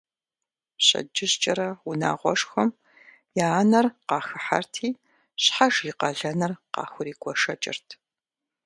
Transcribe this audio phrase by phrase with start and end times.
[0.77, 2.69] Пщэдджыжькӏэрэ унагъуэшхуэм
[3.45, 4.89] я анэр къахыхьэрти,
[5.43, 7.87] щхьэж и къалэныр къахуригуэшэкӏырт.